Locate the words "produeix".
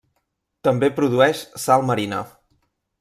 0.99-1.43